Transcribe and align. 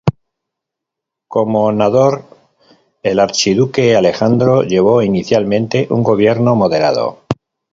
Como 1.27 1.71
Nádor, 1.71 2.23
el 3.03 3.19
archiduque 3.19 3.95
Alejandro 3.95 4.63
llevó 4.63 5.03
inicialmente 5.03 5.85
un 5.91 6.01
gobierno 6.01 6.55
moderado. 6.55 7.19